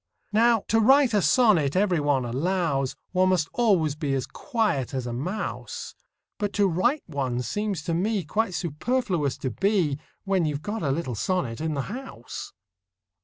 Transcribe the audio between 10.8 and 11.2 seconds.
a little